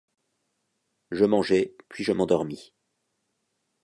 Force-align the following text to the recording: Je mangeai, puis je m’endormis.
Je 1.11 1.25
mangeai, 1.25 1.75
puis 1.87 2.03
je 2.03 2.11
m’endormis. 2.11 2.73